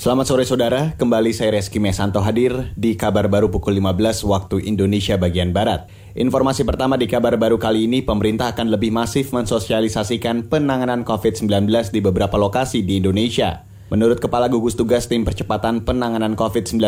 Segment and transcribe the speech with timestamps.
[0.00, 5.20] Selamat sore saudara, kembali saya Reski Mesanto hadir di kabar baru pukul 15 waktu Indonesia
[5.20, 5.92] bagian Barat.
[6.16, 12.00] Informasi pertama di kabar baru kali ini, pemerintah akan lebih masif mensosialisasikan penanganan COVID-19 di
[12.00, 13.68] beberapa lokasi di Indonesia.
[13.92, 16.80] Menurut Kepala Gugus Tugas Tim Percepatan Penanganan COVID-19,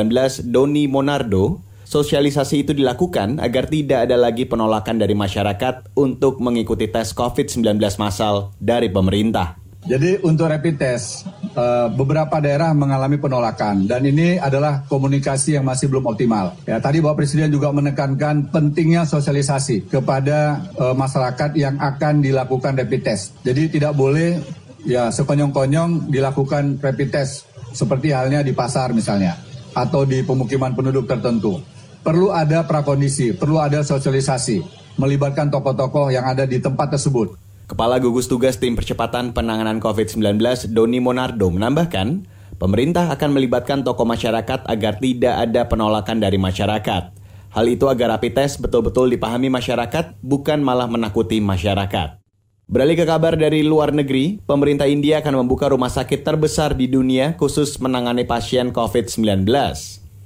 [0.49, 7.13] Doni Monardo, sosialisasi itu dilakukan agar tidak ada lagi penolakan dari masyarakat untuk mengikuti tes
[7.13, 9.61] COVID-19 massal dari pemerintah.
[9.83, 15.89] Jadi untuk rapid test, eh, beberapa daerah mengalami penolakan dan ini adalah komunikasi yang masih
[15.93, 16.57] belum optimal.
[16.65, 23.03] Ya, tadi Bapak Presiden juga menekankan pentingnya sosialisasi kepada eh, masyarakat yang akan dilakukan rapid
[23.05, 23.37] test.
[23.45, 24.41] Jadi tidak boleh
[24.83, 29.39] ya sekonyong-konyong dilakukan rapid test seperti halnya di pasar misalnya
[29.73, 31.61] atau di pemukiman penduduk tertentu.
[32.03, 34.61] Perlu ada prakondisi, perlu ada sosialisasi,
[34.99, 37.42] melibatkan tokoh-tokoh yang ada di tempat tersebut.
[37.73, 40.37] Kepala Gugus Tugas Tim Percepatan Penanganan COVID-19
[40.77, 42.29] Doni Monardo menambahkan,
[42.61, 47.17] pemerintah akan melibatkan tokoh masyarakat agar tidak ada penolakan dari masyarakat.
[47.49, 52.21] Hal itu agar rapid test betul-betul dipahami masyarakat, bukan malah menakuti masyarakat.
[52.69, 57.41] Beralih ke kabar dari luar negeri, pemerintah India akan membuka rumah sakit terbesar di dunia
[57.41, 59.49] khusus menangani pasien COVID-19.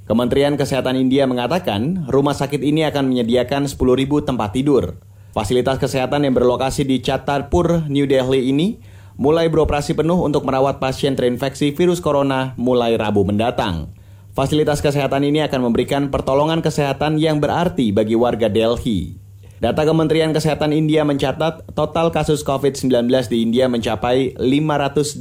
[0.02, 4.98] Kementerian Kesehatan India mengatakan rumah sakit ini akan menyediakan 10.000 tempat tidur.
[5.36, 8.80] Fasilitas kesehatan yang berlokasi di Chatarpur, New Delhi ini
[9.20, 13.92] mulai beroperasi penuh untuk merawat pasien terinfeksi virus corona mulai Rabu mendatang.
[14.32, 19.20] Fasilitas kesehatan ini akan memberikan pertolongan kesehatan yang berarti bagi warga Delhi.
[19.60, 25.20] Data Kementerian Kesehatan India mencatat total kasus COVID-19 di India mencapai 528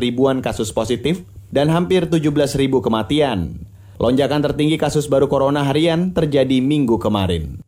[0.00, 3.60] ribuan kasus positif dan hampir 17 ribu kematian.
[4.00, 7.67] Lonjakan tertinggi kasus baru corona harian terjadi minggu kemarin.